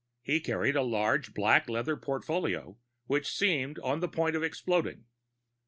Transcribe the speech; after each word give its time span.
He 0.23 0.39
carried 0.39 0.75
a 0.75 0.81
large, 0.81 1.31
black 1.31 1.69
leather 1.69 1.95
portfolio 1.95 2.79
which 3.05 3.31
seemed 3.31 3.77
on 3.83 3.99
the 3.99 4.07
point 4.09 4.35
of 4.35 4.41
exploding. 4.41 5.05